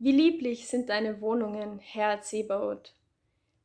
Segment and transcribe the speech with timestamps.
[0.00, 2.94] Wie lieblich sind deine Wohnungen, Herr Zebaoth.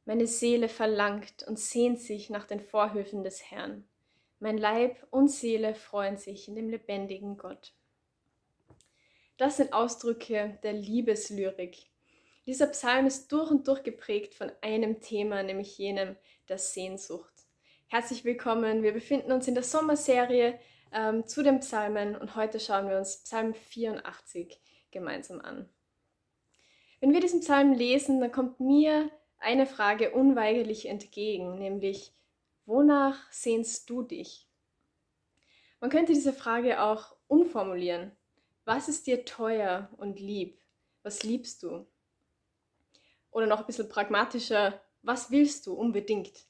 [0.05, 3.87] Meine Seele verlangt und sehnt sich nach den Vorhöfen des Herrn.
[4.39, 7.73] Mein Leib und Seele freuen sich in dem lebendigen Gott.
[9.37, 11.77] Das sind Ausdrücke der Liebeslyrik.
[12.47, 16.15] Dieser Psalm ist durch und durch geprägt von einem Thema, nämlich jenem
[16.49, 17.45] der Sehnsucht.
[17.89, 18.81] Herzlich willkommen.
[18.81, 20.59] Wir befinden uns in der Sommerserie
[20.91, 24.59] ähm, zu den Psalmen und heute schauen wir uns Psalm 84
[24.89, 25.69] gemeinsam an.
[27.03, 32.13] Wenn wir diesen Psalm lesen, dann kommt mir eine Frage unweigerlich entgegen, nämlich,
[32.65, 34.47] wonach sehnst du dich?
[35.81, 38.13] Man könnte diese Frage auch umformulieren.
[38.63, 40.61] Was ist dir teuer und lieb?
[41.01, 41.85] Was liebst du?
[43.31, 46.47] Oder noch ein bisschen pragmatischer, was willst du unbedingt?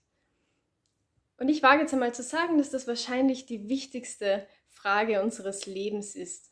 [1.39, 6.13] Und ich wage jetzt einmal zu sagen, dass das wahrscheinlich die wichtigste Frage unseres Lebens
[6.13, 6.51] ist.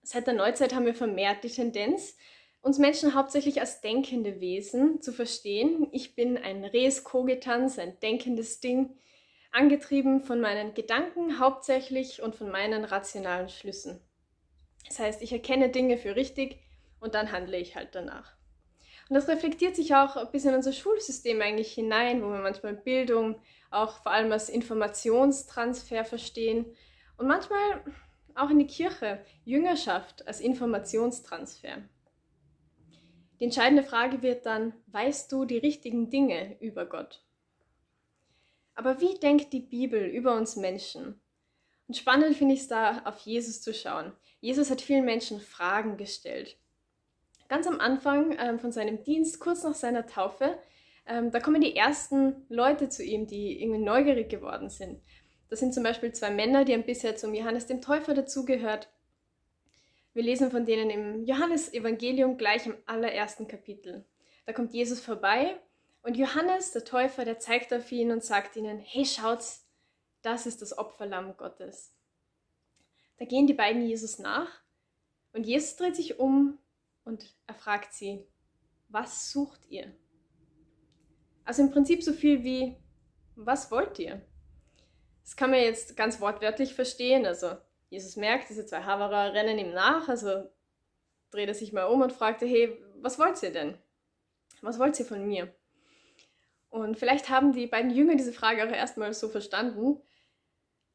[0.00, 2.16] Seit der Neuzeit haben wir vermehrt die Tendenz,
[2.60, 5.88] uns Menschen hauptsächlich als denkende Wesen zu verstehen.
[5.92, 8.96] Ich bin ein Res cogitans, ein denkendes Ding,
[9.52, 14.00] angetrieben von meinen Gedanken hauptsächlich und von meinen rationalen Schlüssen.
[14.86, 16.58] Das heißt, ich erkenne Dinge für richtig
[17.00, 18.36] und dann handle ich halt danach.
[19.08, 23.40] Und das reflektiert sich auch bis in unser Schulsystem eigentlich hinein, wo wir manchmal Bildung
[23.70, 26.66] auch vor allem als Informationstransfer verstehen
[27.16, 27.82] und manchmal
[28.34, 31.78] auch in die Kirche Jüngerschaft als Informationstransfer.
[33.38, 37.24] Die entscheidende Frage wird dann, weißt du die richtigen Dinge über Gott?
[38.74, 41.20] Aber wie denkt die Bibel über uns Menschen?
[41.86, 44.12] Und spannend finde ich es da, auf Jesus zu schauen.
[44.40, 46.56] Jesus hat vielen Menschen Fragen gestellt.
[47.48, 50.58] Ganz am Anfang ähm, von seinem Dienst, kurz nach seiner Taufe,
[51.06, 55.00] ähm, da kommen die ersten Leute zu ihm, die irgendwie neugierig geworden sind.
[55.48, 58.88] Das sind zum Beispiel zwei Männer, die haben bisher zum Johannes dem Täufer dazugehört
[60.14, 64.04] wir lesen von denen im Johannesevangelium gleich im allerersten Kapitel.
[64.46, 65.60] Da kommt Jesus vorbei
[66.02, 69.66] und Johannes, der Täufer, der zeigt auf ihn und sagt ihnen, hey schaut's,
[70.22, 71.94] das ist das Opferlamm Gottes.
[73.18, 74.62] Da gehen die beiden Jesus nach
[75.32, 76.58] und Jesus dreht sich um
[77.04, 78.26] und er fragt sie,
[78.88, 79.94] was sucht ihr?
[81.44, 82.76] Also im Prinzip so viel wie,
[83.34, 84.20] was wollt ihr?
[85.22, 87.56] Das kann man jetzt ganz wortwörtlich verstehen, also
[87.90, 90.44] Jesus merkt, diese zwei Haverer rennen ihm nach, also
[91.30, 93.78] dreht er sich mal um und fragte, hey, was wollt ihr denn?
[94.60, 95.54] Was wollt ihr von mir?
[96.70, 100.00] Und vielleicht haben die beiden Jünger diese Frage auch erstmal so verstanden,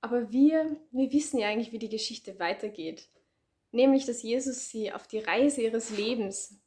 [0.01, 3.09] aber wir, wir wissen ja eigentlich, wie die Geschichte weitergeht.
[3.71, 6.61] Nämlich, dass Jesus sie auf die Reise ihres Lebens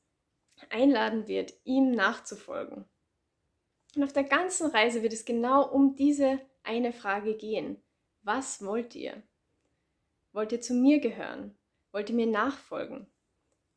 [0.71, 2.87] einladen wird, ihm nachzufolgen.
[3.95, 7.83] Und auf der ganzen Reise wird es genau um diese eine Frage gehen.
[8.23, 9.23] Was wollt ihr?
[10.37, 11.57] Wollt ihr zu mir gehören?
[11.93, 13.11] Wollt ihr mir nachfolgen?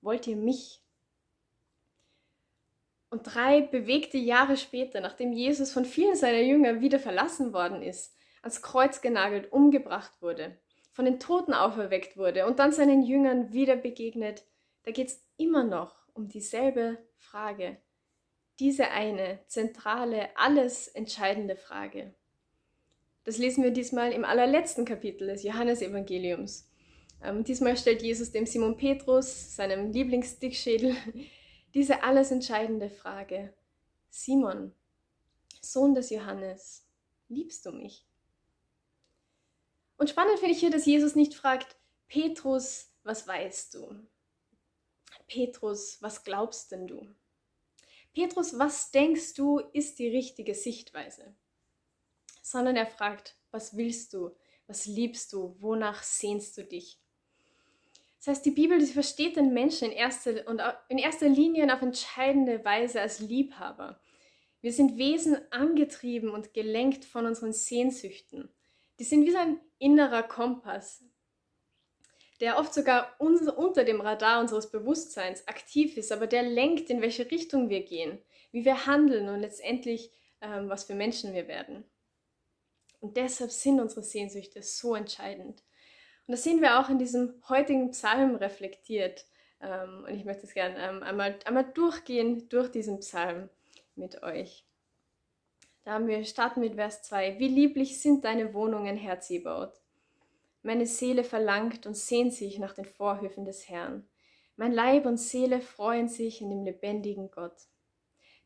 [0.01, 0.83] Wollt ihr mich?
[3.09, 8.13] Und drei bewegte Jahre später, nachdem Jesus von vielen seiner Jünger wieder verlassen worden ist,
[8.41, 10.59] ans Kreuz genagelt, umgebracht wurde,
[10.91, 14.43] von den Toten auferweckt wurde und dann seinen Jüngern wieder begegnet,
[14.83, 17.77] da geht es immer noch um dieselbe Frage.
[18.59, 22.13] Diese eine zentrale, alles entscheidende Frage.
[23.29, 26.67] Das lesen wir diesmal im allerletzten Kapitel des Johannesevangeliums.
[27.21, 30.95] Ähm, diesmal stellt Jesus dem Simon Petrus, seinem Lieblingsdickschädel,
[31.75, 33.53] diese alles entscheidende Frage.
[34.09, 34.73] Simon,
[35.61, 36.87] Sohn des Johannes,
[37.27, 38.03] liebst du mich?
[39.97, 44.07] Und spannend finde ich hier, dass Jesus nicht fragt, Petrus, was weißt du?
[45.27, 47.05] Petrus, was glaubst denn du?
[48.11, 51.35] Petrus, was denkst du, ist die richtige Sichtweise?
[52.41, 54.35] Sondern er fragt, was willst du?
[54.67, 55.55] Was liebst du?
[55.59, 56.99] Wonach sehnst du dich?
[58.19, 61.81] Das heißt, die Bibel, sie versteht den Menschen in erster, und in erster Linie auf
[61.81, 63.99] entscheidende Weise als Liebhaber.
[64.61, 68.49] Wir sind Wesen angetrieben und gelenkt von unseren Sehnsüchten.
[68.99, 71.05] Die sind wie so ein innerer Kompass,
[72.41, 77.31] der oft sogar unter dem Radar unseres Bewusstseins aktiv ist, aber der lenkt, in welche
[77.31, 78.19] Richtung wir gehen,
[78.51, 81.85] wie wir handeln und letztendlich, ähm, was für Menschen wir werden.
[82.99, 85.63] Und deshalb sind unsere Sehnsüchte so entscheidend.
[86.27, 89.25] Und das sehen wir auch in diesem heutigen Psalm reflektiert.
[89.61, 93.49] Ähm, und ich möchte es gerne ähm, einmal, einmal durchgehen durch diesen Psalm
[93.95, 94.65] mit euch.
[95.83, 97.39] Da haben wir starten mit Vers 2.
[97.39, 99.73] Wie lieblich sind deine Wohnungen, Herr Zebaut.
[100.61, 104.07] Meine Seele verlangt und sehnt sich nach den Vorhöfen des Herrn.
[104.57, 107.55] Mein Leib und Seele freuen sich in dem lebendigen Gott.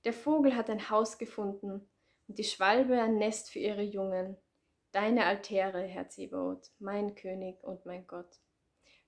[0.06, 1.90] Der Vogel hat ein Haus gefunden
[2.28, 4.38] und die Schwalbe ein Nest für ihre Jungen
[4.94, 8.40] deine Altäre, Herr Zebaoth, mein König und mein Gott.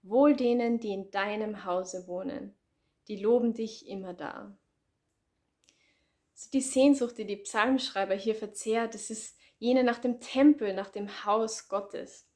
[0.02, 2.56] Wohl denen, die in deinem Hause wohnen.
[3.08, 4.58] die loben dich immer da.
[6.34, 10.90] Also die Sehnsucht, die die Psalmschreiber hier verzehrt, das ist jene nach dem Tempel, nach
[10.90, 12.28] dem Haus Gottes.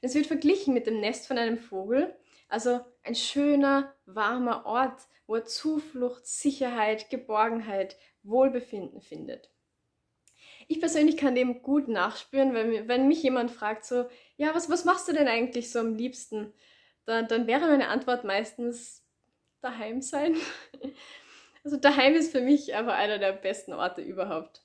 [0.00, 2.12] Es wird verglichen mit dem Nest von einem Vogel,
[2.48, 9.50] also ein schöner, warmer Ort, wo er Zuflucht, Sicherheit, Geborgenheit, Wohlbefinden findet.
[10.68, 14.84] Ich persönlich kann dem gut nachspüren, wenn, wenn mich jemand fragt, so, ja, was, was
[14.84, 16.52] machst du denn eigentlich so am liebsten?
[17.04, 19.04] Dann, dann wäre meine Antwort meistens
[19.60, 20.36] daheim sein.
[21.64, 24.62] Also daheim ist für mich einfach einer der besten Orte überhaupt.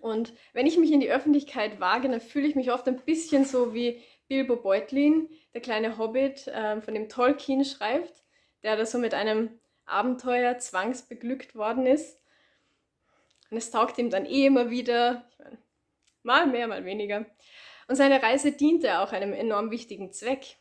[0.00, 3.44] Und wenn ich mich in die Öffentlichkeit wage, dann fühle ich mich oft ein bisschen
[3.44, 8.24] so wie Bilbo Beutlin, der kleine Hobbit, äh, von dem Tolkien schreibt,
[8.62, 12.18] der da so mit einem Abenteuer zwangsbeglückt worden ist.
[13.54, 15.58] Und es taugt ihm dann eh immer wieder, meine,
[16.24, 17.24] mal mehr, mal weniger.
[17.86, 20.56] Und seine Reise diente auch einem enorm wichtigen Zweck.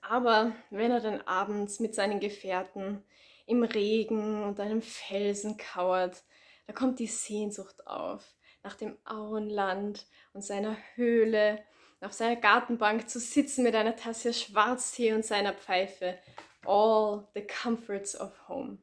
[0.00, 3.04] Aber wenn er dann abends mit seinen Gefährten
[3.44, 6.22] im Regen und einem Felsen kauert,
[6.66, 8.24] da kommt die Sehnsucht auf
[8.62, 11.62] nach dem Auenland und seiner Höhle,
[12.00, 16.18] auf seiner Gartenbank zu sitzen mit einer Tasse Schwarztee und seiner Pfeife.
[16.64, 18.78] All the comforts of home.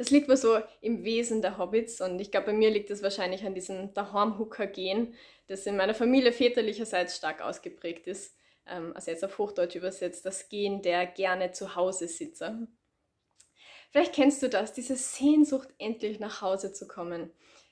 [0.00, 3.02] Das liegt wohl so im Wesen der Hobbits und ich glaube, bei mir liegt es
[3.02, 5.12] wahrscheinlich an diesem Daheim-Hooker-Gen,
[5.46, 8.34] das in meiner Familie väterlicherseits stark ausgeprägt ist.
[8.66, 12.66] Ähm, also jetzt auf Hochdeutsch übersetzt, das Gen der gerne zu Hause Sitzer.
[13.90, 17.30] Vielleicht kennst du das, diese Sehnsucht, endlich nach Hause zu kommen.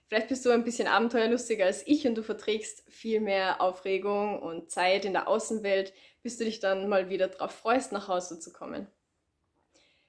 [0.09, 4.71] Vielleicht bist du ein bisschen abenteuerlustiger als ich und du verträgst viel mehr Aufregung und
[4.71, 8.53] Zeit in der Außenwelt, bis du dich dann mal wieder darauf freust, nach Hause zu
[8.53, 8.87] kommen.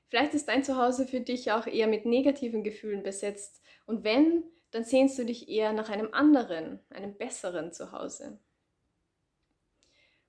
[0.09, 4.83] Vielleicht ist dein Zuhause für dich auch eher mit negativen Gefühlen besetzt und wenn, dann
[4.83, 8.39] sehnst du dich eher nach einem anderen, einem besseren Zuhause.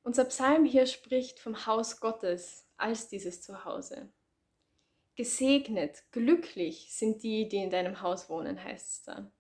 [0.02, 4.10] Unser Psalm hier spricht vom Haus Gottes als dieses Zuhause.
[5.16, 9.30] Gesegnet, glücklich sind die, die in deinem Haus wohnen, heißt es da.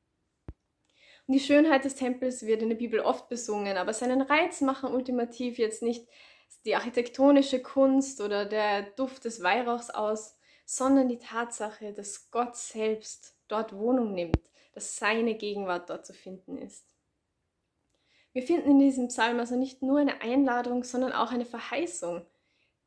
[1.26, 4.92] Und die Schönheit des Tempels wird in der Bibel oft besungen, aber seinen Reiz machen
[4.92, 6.08] ultimativ jetzt nicht
[6.64, 13.36] die architektonische Kunst oder der Duft des Weihrauchs aus, sondern die Tatsache, dass Gott selbst
[13.48, 14.40] dort Wohnung nimmt,
[14.72, 16.86] dass seine Gegenwart dort zu finden ist.
[18.32, 22.24] Wir finden in diesem Psalm also nicht nur eine Einladung, sondern auch eine Verheißung,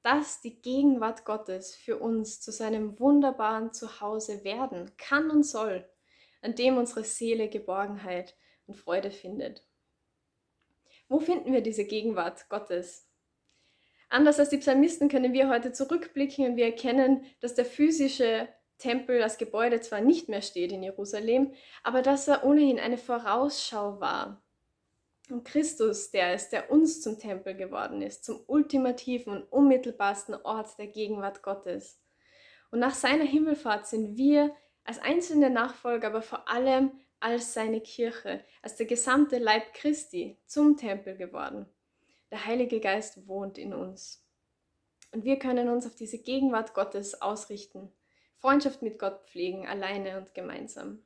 [0.01, 5.87] dass die Gegenwart Gottes für uns zu seinem wunderbaren Zuhause werden kann und soll,
[6.41, 8.35] an dem unsere Seele Geborgenheit
[8.67, 9.65] und Freude findet.
[11.09, 13.09] Wo finden wir diese Gegenwart Gottes?
[14.13, 19.23] Anders als die Psalmisten können wir heute zurückblicken und wir erkennen, dass der physische Tempel
[19.23, 21.51] als Gebäude zwar nicht mehr steht in Jerusalem,
[21.81, 24.43] aber dass er ohnehin eine Vorausschau war
[25.31, 30.77] und Christus, der ist, der uns zum Tempel geworden ist, zum ultimativen und unmittelbarsten Ort
[30.77, 31.99] der Gegenwart Gottes.
[32.69, 38.45] Und nach seiner Himmelfahrt sind wir als einzelne Nachfolger, aber vor allem als seine Kirche,
[38.61, 41.65] als der gesamte Leib Christi zum Tempel geworden.
[42.33, 44.25] Der Heilige Geist wohnt in uns.
[45.11, 47.91] Und wir können uns auf diese Gegenwart Gottes ausrichten,
[48.39, 51.03] Freundschaft mit Gott pflegen, alleine und gemeinsam.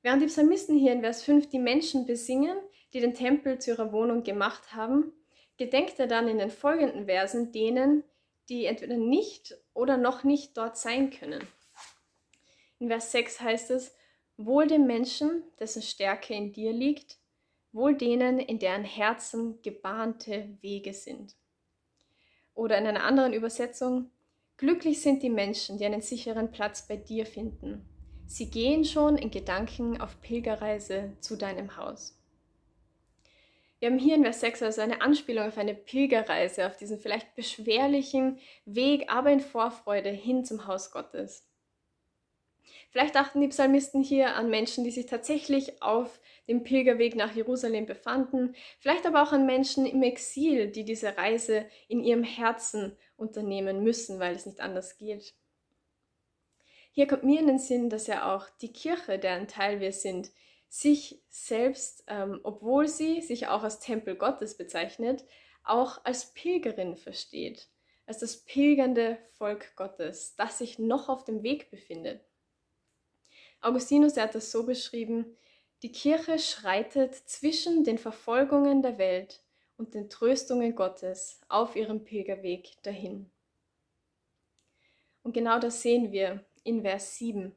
[0.00, 2.56] Während die Psalmisten hier in Vers 5 die Menschen besingen,
[2.94, 5.12] die den Tempel zu ihrer Wohnung gemacht haben,
[5.58, 8.04] gedenkt er dann in den folgenden Versen denen,
[8.48, 11.46] die entweder nicht oder noch nicht dort sein können.
[12.78, 13.94] In Vers 6 heißt es,
[14.38, 17.18] Wohl dem Menschen, dessen Stärke in dir liegt,
[17.72, 21.34] wohl denen, in deren Herzen gebahnte Wege sind.
[22.54, 24.10] Oder in einer anderen Übersetzung,
[24.58, 27.84] Glücklich sind die Menschen, die einen sicheren Platz bei dir finden,
[28.26, 32.18] Sie gehen schon in Gedanken auf Pilgerreise zu deinem Haus.
[33.78, 37.34] Wir haben hier in Vers 6 also eine Anspielung auf eine Pilgerreise, auf diesen vielleicht
[37.34, 41.46] beschwerlichen Weg, aber in Vorfreude hin zum Haus Gottes.
[42.92, 47.86] Vielleicht achten die Psalmisten hier an Menschen, die sich tatsächlich auf dem Pilgerweg nach Jerusalem
[47.86, 53.82] befanden, vielleicht aber auch an Menschen im Exil, die diese Reise in ihrem Herzen unternehmen
[53.82, 55.34] müssen, weil es nicht anders geht.
[56.90, 60.30] Hier kommt mir in den Sinn, dass ja auch die Kirche, deren Teil wir sind,
[60.68, 65.24] sich selbst, ähm, obwohl sie sich auch als Tempel Gottes bezeichnet,
[65.64, 67.70] auch als Pilgerin versteht,
[68.04, 72.20] als das pilgernde Volk Gottes, das sich noch auf dem Weg befindet.
[73.62, 75.36] Augustinus hat das so beschrieben,
[75.82, 79.40] die Kirche schreitet zwischen den Verfolgungen der Welt
[79.76, 83.30] und den Tröstungen Gottes auf ihrem Pilgerweg dahin.
[85.22, 87.54] Und genau das sehen wir in Vers 7.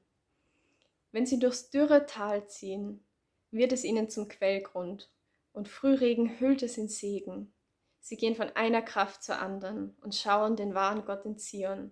[1.11, 3.03] Wenn sie durchs dürre Tal ziehen,
[3.49, 5.09] wird es ihnen zum Quellgrund,
[5.53, 7.53] und Frühregen hüllt es in Segen.
[8.01, 11.91] Sie gehen von einer Kraft zur anderen und schauen den wahren Gott in Zion.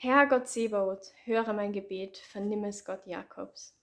[0.00, 3.74] Herr Gott Sebaoth, höre mein Gebet, vernimm es Gott Jakobs.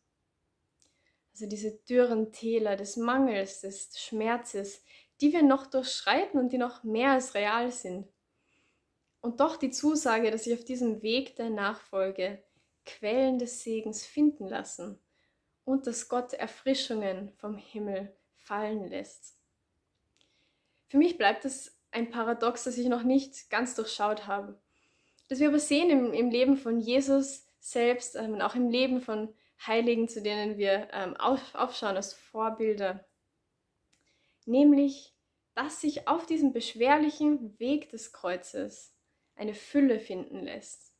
[1.34, 4.82] Also diese dürren Täler des Mangels, des Schmerzes,
[5.20, 8.08] die wir noch durchschreiten und die noch mehr als real sind.
[9.20, 12.42] Und doch die Zusage, dass sich auf diesem Weg der Nachfolge
[12.86, 14.98] Quellen des Segens finden lassen
[15.66, 19.36] und dass Gott Erfrischungen vom Himmel fallen lässt.
[20.88, 24.58] Für mich bleibt es ein Paradox, das ich noch nicht ganz durchschaut habe.
[25.28, 29.02] Das wir aber sehen im, im Leben von Jesus selbst ähm, und auch im Leben
[29.02, 29.34] von
[29.66, 33.06] Heiligen, zu denen wir ähm, auf, aufschauen als Vorbilder.
[34.46, 35.14] Nämlich,
[35.56, 38.94] dass sich auf diesem beschwerlichen Weg des Kreuzes
[39.36, 40.96] eine Fülle finden lässt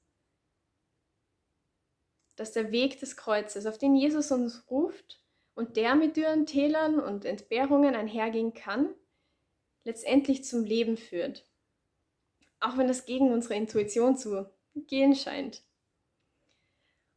[2.36, 5.22] dass der Weg des Kreuzes, auf den Jesus uns ruft
[5.54, 8.94] und der mit dürren Tälern und Entbehrungen einhergehen kann,
[9.84, 11.46] letztendlich zum Leben führt.
[12.60, 15.64] Auch wenn das gegen unsere Intuition zu gehen scheint.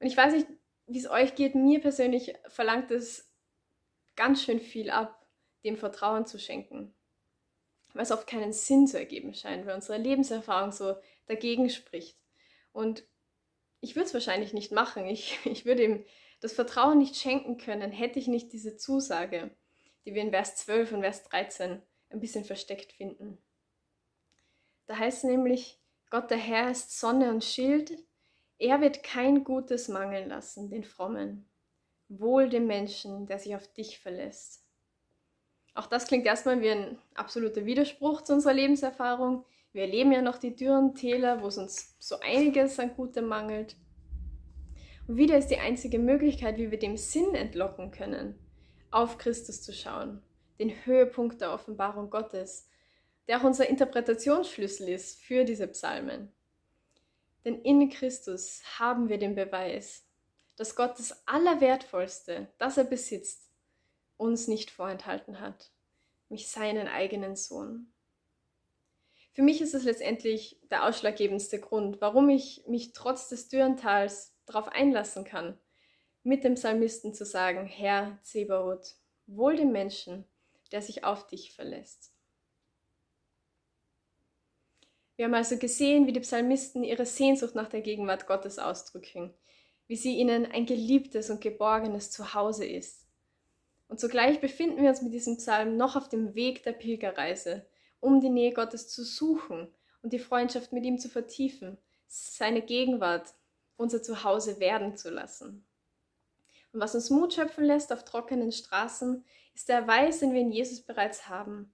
[0.00, 0.47] Und ich weiß nicht,
[0.87, 1.54] wie es euch geht.
[1.54, 3.30] Mir persönlich verlangt es
[4.16, 5.26] ganz schön viel ab,
[5.64, 6.95] dem Vertrauen zu schenken.
[7.95, 12.18] Weil es oft keinen Sinn zu ergeben scheint, weil unsere Lebenserfahrung so dagegen spricht.
[12.73, 13.04] Und
[13.80, 15.07] ich würde es wahrscheinlich nicht machen.
[15.07, 16.04] Ich, ich würde ihm
[16.40, 19.50] das Vertrauen nicht schenken können, hätte ich nicht diese Zusage,
[20.04, 23.38] die wir in Vers 12 und Vers 13 ein bisschen versteckt finden.
[24.88, 25.78] Da heißt es nämlich,
[26.11, 27.92] Gott der Herr ist Sonne und Schild,
[28.59, 31.47] er wird kein Gutes mangeln lassen, den Frommen.
[32.09, 34.64] Wohl dem Menschen, der sich auf dich verlässt.
[35.75, 39.45] Auch das klingt erstmal wie ein absoluter Widerspruch zu unserer Lebenserfahrung.
[39.73, 43.76] Wir erleben ja noch die dürren Täler, wo es uns so einiges an Gutem mangelt.
[45.07, 48.38] Und wieder ist die einzige Möglichkeit, wie wir dem Sinn entlocken können,
[48.90, 50.23] auf Christus zu schauen,
[50.59, 52.67] den Höhepunkt der Offenbarung Gottes,
[53.28, 56.32] der auch unser Interpretationsschlüssel ist für diese Psalmen.
[57.44, 60.04] Denn in Christus haben wir den Beweis,
[60.56, 63.50] dass Gott das Allerwertvollste, das er besitzt,
[64.16, 65.70] uns nicht vorenthalten hat,
[66.28, 67.92] mich seinen eigenen Sohn.
[69.32, 74.66] Für mich ist es letztendlich der ausschlaggebendste Grund, warum ich mich trotz des Dürrentals darauf
[74.68, 75.56] einlassen kann,
[76.25, 80.25] mit dem Psalmisten zu sagen, Herr Zebaoth, wohl dem Menschen,
[80.73, 82.17] der sich auf dich verlässt.
[85.18, 89.34] Wir haben also gesehen, wie die Psalmisten ihre Sehnsucht nach der Gegenwart Gottes ausdrücken,
[89.88, 93.04] wie sie ihnen ein geliebtes und geborgenes Zuhause ist.
[93.88, 97.66] Und zugleich befinden wir uns mit diesem Psalm noch auf dem Weg der Pilgerreise,
[97.98, 99.66] um die Nähe Gottes zu suchen
[100.02, 103.34] und die Freundschaft mit ihm zu vertiefen, seine Gegenwart
[103.76, 105.66] unser Zuhause werden zu lassen.
[106.72, 110.52] Und was uns Mut schöpfen lässt auf trockenen Straßen, ist der Erweis, den wir in
[110.52, 111.72] Jesus bereits haben,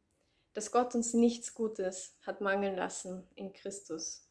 [0.54, 4.26] dass Gott uns nichts Gutes hat mangeln lassen in Christus.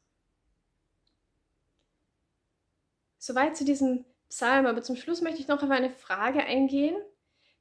[3.20, 6.96] Soweit zu diesem Psalm, aber zum Schluss möchte ich noch auf eine Frage eingehen,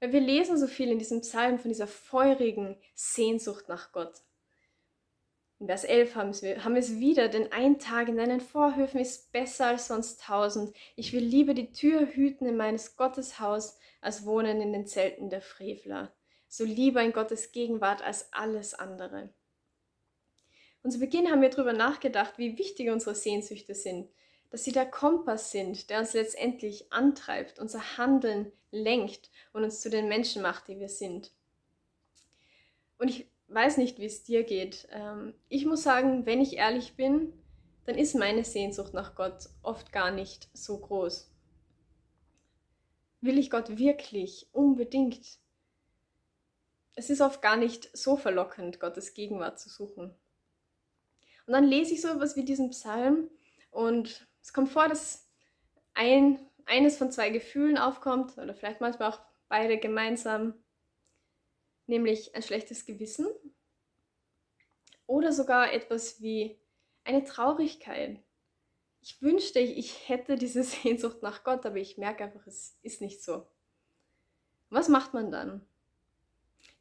[0.00, 4.22] weil wir lesen so viel in diesem Psalm von dieser feurigen Sehnsucht nach Gott.
[5.60, 8.98] In Vers 11 haben wir, haben wir es wieder, denn ein Tag in deinen Vorhöfen
[8.98, 10.74] ist besser als sonst tausend.
[10.96, 15.30] Ich will lieber die Tür hüten in meines Gottes Haus, als wohnen in den Zelten
[15.30, 16.12] der Frevler.
[16.52, 19.30] So lieber in Gottes Gegenwart als alles andere.
[20.82, 24.10] Und zu Beginn haben wir darüber nachgedacht, wie wichtig unsere Sehnsüchte sind,
[24.50, 29.88] dass sie der Kompass sind, der uns letztendlich antreibt, unser Handeln lenkt und uns zu
[29.88, 31.32] den Menschen macht, die wir sind.
[32.98, 34.86] Und ich weiß nicht, wie es dir geht.
[34.92, 37.32] Ähm, ich muss sagen, wenn ich ehrlich bin,
[37.86, 41.30] dann ist meine Sehnsucht nach Gott oft gar nicht so groß.
[43.22, 45.40] Will ich Gott wirklich unbedingt?
[46.94, 50.14] Es ist oft gar nicht so verlockend, Gottes Gegenwart zu suchen.
[51.46, 53.28] Und dann lese ich so etwas wie diesen Psalm
[53.70, 55.28] und es kommt vor, dass
[55.94, 60.54] ein, eines von zwei Gefühlen aufkommt oder vielleicht manchmal auch beide gemeinsam,
[61.86, 63.26] nämlich ein schlechtes Gewissen
[65.06, 66.58] oder sogar etwas wie
[67.04, 68.22] eine Traurigkeit.
[69.00, 73.22] Ich wünschte, ich hätte diese Sehnsucht nach Gott, aber ich merke einfach, es ist nicht
[73.22, 73.46] so.
[74.70, 75.66] Was macht man dann?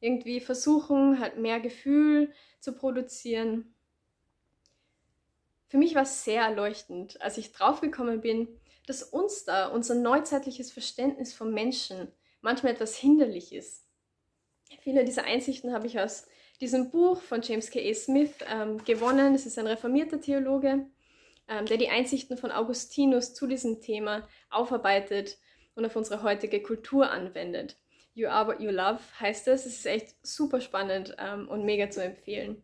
[0.01, 3.73] Irgendwie versuchen, halt mehr Gefühl zu produzieren
[5.71, 8.49] für mich war es sehr erleuchtend, als ich draufgekommen bin,
[8.87, 13.85] dass uns da unser neuzeitliches Verständnis vom Menschen manchmal etwas hinderlich ist.
[14.81, 16.27] Viele dieser Einsichten habe ich aus
[16.59, 17.89] diesem Buch von James K.
[17.89, 17.93] A.
[17.93, 19.33] Smith ähm, gewonnen.
[19.33, 20.87] Es ist ein reformierter Theologe,
[21.47, 25.37] ähm, der die Einsichten von Augustinus zu diesem Thema aufarbeitet
[25.75, 27.77] und auf unsere heutige Kultur anwendet.
[28.13, 29.65] You are what you love heißt es.
[29.65, 32.61] Es ist echt super spannend ähm, und mega zu empfehlen.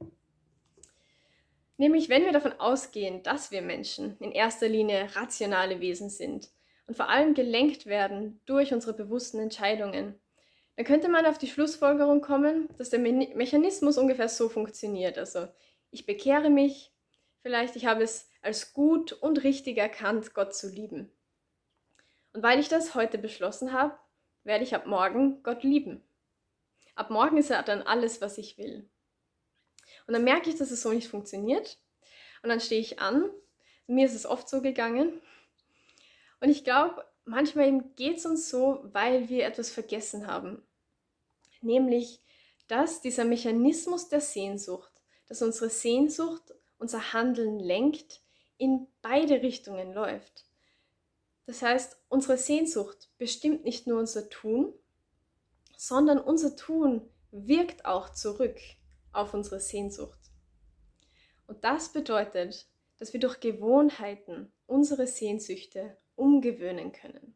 [1.78, 6.50] Nämlich wenn wir davon ausgehen, dass wir Menschen in erster Linie rationale Wesen sind
[6.88, 10.20] und vor allem gelenkt werden durch unsere bewussten Entscheidungen,
[10.76, 15.18] dann könnte man auf die Schlussfolgerung kommen, dass der Me Mechanismus ungefähr so funktioniert.
[15.18, 15.48] Also
[15.92, 16.92] ich bekehre mich,
[17.42, 21.12] vielleicht ich habe es als gut und richtig erkannt, Gott zu lieben.
[22.34, 23.98] Und weil ich das heute beschlossen habe,
[24.48, 26.02] werde ich ab morgen Gott lieben.
[26.96, 28.90] Ab morgen ist er dann alles, was ich will.
[30.08, 31.78] Und dann merke ich, dass es so nicht funktioniert.
[32.42, 33.30] Und dann stehe ich an.
[33.86, 35.22] Mir ist es oft so gegangen.
[36.40, 40.64] Und ich glaube, manchmal geht es uns so, weil wir etwas vergessen haben.
[41.62, 42.22] Nämlich,
[42.68, 44.92] dass dieser Mechanismus der Sehnsucht,
[45.28, 48.22] dass unsere Sehnsucht unser Handeln lenkt,
[48.58, 50.47] in beide Richtungen läuft.
[51.48, 54.74] Das heißt, unsere Sehnsucht bestimmt nicht nur unser Tun,
[55.78, 58.60] sondern unser Tun wirkt auch zurück
[59.14, 60.20] auf unsere Sehnsucht.
[61.48, 62.68] Und das bedeutet,
[63.00, 67.34] dass wir durch Gewohnheiten unsere Sehnsüchte umgewöhnen können.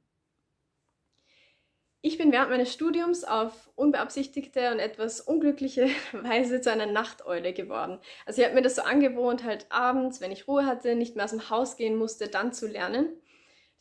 [2.04, 8.00] Ich bin während meines Studiums auf unbeabsichtigte und etwas unglückliche Weise zu einer Nachteule geworden.
[8.26, 11.26] Also ich habe mir das so angewohnt, halt abends, wenn ich Ruhe hatte, nicht mehr
[11.26, 13.21] aus dem Haus gehen musste, dann zu lernen.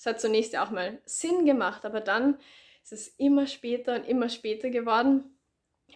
[0.00, 2.38] Das hat zunächst ja auch mal Sinn gemacht, aber dann
[2.83, 5.38] ist es immer später und immer später geworden,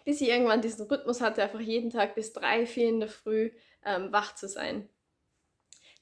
[0.05, 3.51] bis ich irgendwann diesen Rhythmus hatte, einfach jeden Tag bis drei, vier in der Früh
[3.83, 4.91] ähm, wach zu sein.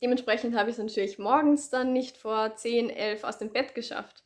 [0.02, 4.24] Dementsprechend habe ich es natürlich morgens dann nicht vor 10, 11 aus dem Bett geschafft.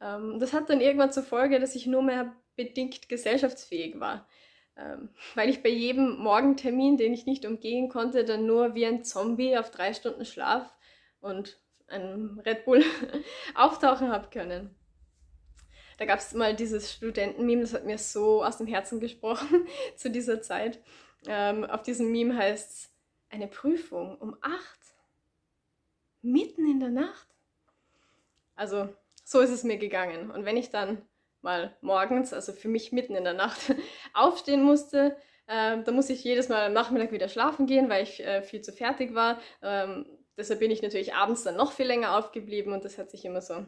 [0.00, 4.28] Ähm, das hat dann irgendwann zur Folge, dass ich nur mehr bedingt gesellschaftsfähig war.
[4.76, 9.04] Ähm, weil ich bei jedem Morgentermin, den ich nicht umgehen konnte, dann nur wie ein
[9.04, 10.76] Zombie auf drei Stunden Schlaf
[11.20, 11.61] und
[11.92, 12.84] einem Red Bull
[13.54, 14.74] auftauchen habe können.
[15.98, 20.10] Da gab es mal dieses Studentenmeme, das hat mir so aus dem Herzen gesprochen zu
[20.10, 20.80] dieser Zeit.
[21.26, 22.92] Ähm, auf diesem Meme heißt es,
[23.30, 24.80] eine Prüfung um acht,
[26.20, 27.28] mitten in der Nacht.
[28.54, 28.88] Also
[29.24, 30.30] so ist es mir gegangen.
[30.30, 31.02] Und wenn ich dann
[31.40, 33.74] mal morgens, also für mich mitten in der Nacht,
[34.14, 38.24] aufstehen musste, äh, dann muss ich jedes Mal am Nachmittag wieder schlafen gehen, weil ich
[38.24, 39.40] äh, viel zu fertig war.
[39.62, 43.24] Ähm, deshalb bin ich natürlich abends dann noch viel länger aufgeblieben und das hat sich
[43.24, 43.66] immer so,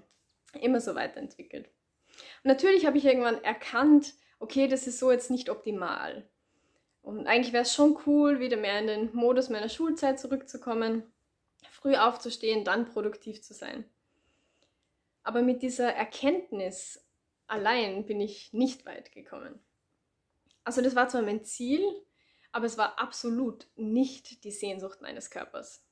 [0.60, 1.68] immer so weiterentwickelt.
[2.42, 6.28] Und natürlich habe ich irgendwann erkannt, okay, das ist so jetzt nicht optimal.
[7.02, 11.02] Und eigentlich wäre es schon cool, wieder mehr in den Modus meiner Schulzeit zurückzukommen,
[11.70, 13.84] früh aufzustehen, dann produktiv zu sein.
[15.22, 17.04] Aber mit dieser Erkenntnis
[17.46, 19.60] allein bin ich nicht weit gekommen.
[20.64, 21.82] Also das war zwar mein Ziel,
[22.52, 25.84] aber es war absolut nicht die Sehnsucht meines Körpers.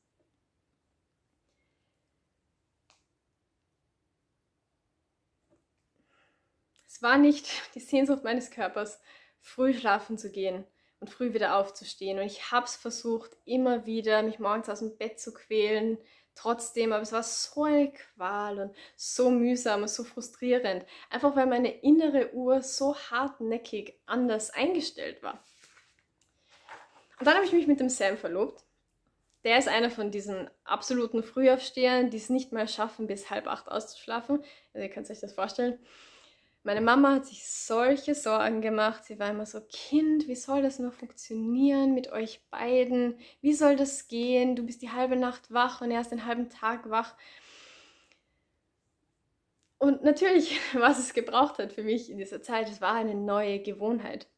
[7.03, 9.01] Es war nicht die Sehnsucht meines Körpers,
[9.41, 10.65] früh schlafen zu gehen
[11.01, 12.21] und früh wieder aufzustehen.
[12.21, 15.99] Und ich habe es versucht, immer wieder mich morgens aus dem Bett zu quälen,
[16.37, 21.47] trotzdem, aber es war so eine Qual und so mühsam und so frustrierend, einfach weil
[21.47, 25.43] meine innere Uhr so hartnäckig anders eingestellt war.
[27.19, 28.63] Und dann habe ich mich mit dem Sam verlobt.
[29.43, 33.67] Der ist einer von diesen absoluten Frühaufstehern, die es nicht mal schaffen, bis halb acht
[33.67, 34.45] auszuschlafen.
[34.73, 35.81] Also ihr könnt euch das vorstellen.
[36.65, 39.05] Meine Mama hat sich solche Sorgen gemacht.
[39.05, 43.19] Sie war immer so, Kind, wie soll das nur funktionieren mit euch beiden?
[43.41, 44.55] Wie soll das gehen?
[44.55, 47.17] Du bist die halbe Nacht wach und erst den halben Tag wach.
[49.79, 53.61] Und natürlich, was es gebraucht hat für mich in dieser Zeit, es war eine neue
[53.61, 54.29] Gewohnheit.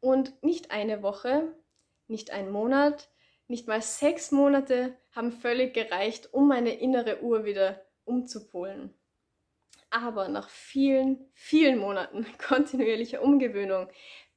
[0.00, 1.54] Und nicht eine Woche,
[2.08, 3.08] nicht ein Monat,
[3.48, 8.92] nicht mal sechs Monate haben völlig gereicht, um meine innere Uhr wieder umzupolen.
[9.92, 13.88] Aber nach vielen, vielen Monaten kontinuierlicher Umgewöhnung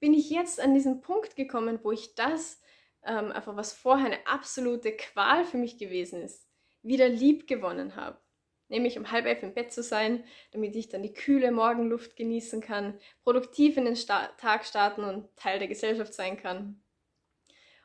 [0.02, 2.62] bin ich jetzt an diesen Punkt gekommen, wo ich das,
[3.06, 6.46] ähm, einfach was vorher eine absolute Qual für mich gewesen ist,
[6.82, 8.20] wieder lieb gewonnen habe.
[8.68, 12.60] Nämlich um halb elf im Bett zu sein, damit ich dann die kühle Morgenluft genießen
[12.60, 16.84] kann, produktiv in den Sta Tag starten und Teil der Gesellschaft sein kann.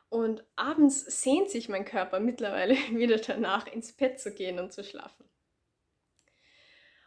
[0.09, 4.83] Und abends sehnt sich mein Körper mittlerweile wieder danach, ins Bett zu gehen und zu
[4.83, 5.30] schlafen.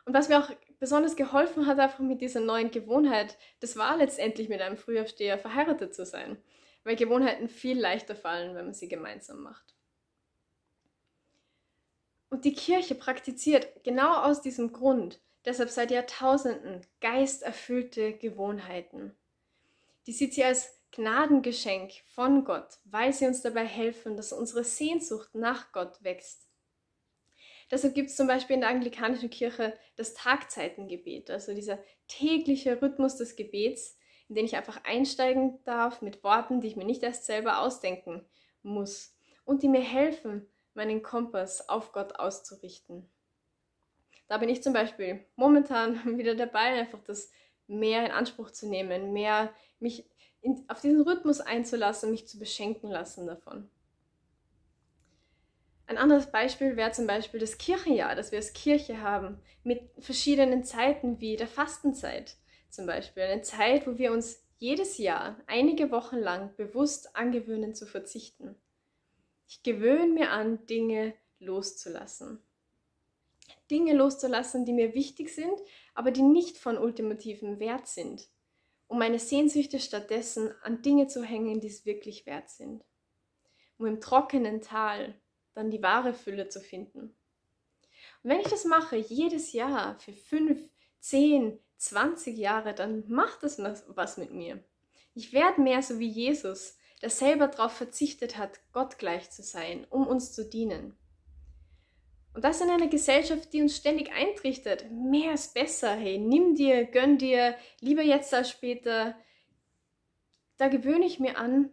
[0.04, 4.48] Und was mir auch besonders geholfen hat, einfach mit dieser neuen Gewohnheit, das war letztendlich
[4.48, 6.36] mit einem Frühaufsteher verheiratet zu sein,
[6.82, 9.74] weil Gewohnheiten viel leichter fallen, wenn man sie gemeinsam macht.
[12.28, 19.14] Und die Kirche praktiziert genau aus diesem Grund deshalb seit Jahrtausenden geisterfüllte Gewohnheiten.
[20.06, 25.34] Die sieht sie als Gnadengeschenk von Gott, weil sie uns dabei helfen, dass unsere Sehnsucht
[25.34, 26.48] nach Gott wächst
[27.74, 33.16] Deshalb gibt es zum Beispiel in der anglikanischen Kirche das Tagzeitengebet, also dieser tägliche Rhythmus
[33.16, 37.24] des Gebets, in den ich einfach einsteigen darf mit Worten, die ich mir nicht erst
[37.24, 38.24] selber ausdenken
[38.62, 43.10] muss und die mir helfen, meinen Kompass auf Gott auszurichten.
[44.28, 47.32] Da bin ich zum Beispiel momentan wieder dabei, einfach das
[47.66, 50.08] mehr in Anspruch zu nehmen, mehr mich
[50.42, 53.68] in, auf diesen Rhythmus einzulassen, mich zu beschenken lassen davon.
[55.86, 60.64] Ein anderes Beispiel wäre zum Beispiel das Kirchenjahr, das wir als Kirche haben, mit verschiedenen
[60.64, 62.36] Zeiten wie der Fastenzeit
[62.70, 63.22] zum Beispiel.
[63.24, 68.54] Eine Zeit, wo wir uns jedes Jahr einige Wochen lang bewusst angewöhnen zu verzichten.
[69.46, 72.42] Ich gewöhne mir an, Dinge loszulassen.
[73.70, 75.60] Dinge loszulassen, die mir wichtig sind,
[75.94, 78.28] aber die nicht von ultimativem Wert sind,
[78.88, 82.84] um meine Sehnsüchte stattdessen an Dinge zu hängen, die es wirklich wert sind.
[83.78, 85.14] Um im trockenen Tal
[85.54, 87.14] dann die wahre Fülle zu finden.
[88.22, 90.58] Und wenn ich das mache, jedes Jahr für fünf,
[91.00, 94.62] zehn, zwanzig Jahre, dann macht das was mit mir.
[95.14, 99.86] Ich werde mehr so wie Jesus, der selber darauf verzichtet hat, Gott gleich zu sein,
[99.90, 100.96] um uns zu dienen.
[102.32, 104.90] Und das in einer Gesellschaft, die uns ständig eintrichtet.
[104.90, 105.94] Mehr ist besser.
[105.94, 109.14] Hey, nimm dir, gönn dir, lieber jetzt als später.
[110.56, 111.70] Da gewöhne ich mir an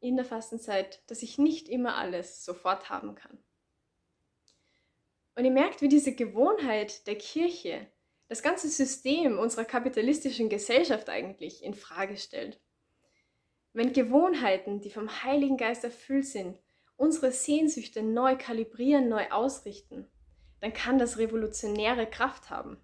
[0.00, 3.38] in der Fastenzeit, dass ich nicht immer alles sofort haben kann.
[5.34, 7.86] Und ihr merkt, wie diese Gewohnheit der Kirche
[8.28, 12.60] das ganze System unserer kapitalistischen Gesellschaft eigentlich in Frage stellt.
[13.72, 16.60] Wenn Gewohnheiten, die vom Heiligen Geist erfüllt sind,
[16.96, 20.06] unsere Sehnsüchte neu kalibrieren, neu ausrichten,
[20.60, 22.78] dann kann das revolutionäre Kraft haben.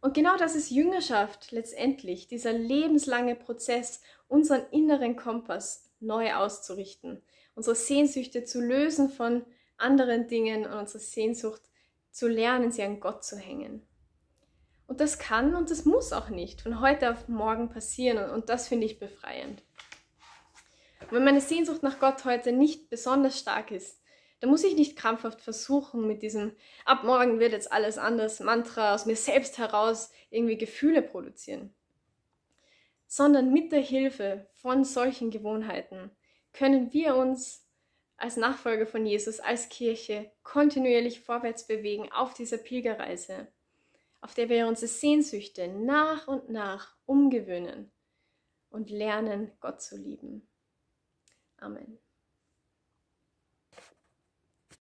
[0.00, 4.02] Und genau das ist Jüngerschaft letztendlich, dieser lebenslange Prozess,
[4.32, 7.22] unseren inneren Kompass neu auszurichten,
[7.54, 9.44] unsere Sehnsüchte zu lösen von
[9.76, 11.60] anderen Dingen und unsere Sehnsucht
[12.10, 13.86] zu lernen, sie an Gott zu hängen.
[14.86, 18.68] Und das kann und das muss auch nicht von heute auf morgen passieren und das
[18.68, 19.62] finde ich befreiend.
[21.02, 24.00] Und wenn meine Sehnsucht nach Gott heute nicht besonders stark ist,
[24.40, 26.52] dann muss ich nicht krampfhaft versuchen, mit diesem
[26.86, 31.74] ab morgen wird jetzt alles anders Mantra aus mir selbst heraus irgendwie Gefühle produzieren.
[33.14, 36.10] Sondern mit der Hilfe von solchen Gewohnheiten
[36.54, 37.68] können wir uns
[38.16, 43.48] als Nachfolger von Jesus, als Kirche kontinuierlich vorwärts bewegen auf dieser Pilgerreise,
[44.22, 47.92] auf der wir unsere Sehnsüchte nach und nach umgewöhnen
[48.70, 50.48] und lernen, Gott zu lieben.
[51.58, 52.01] Amen.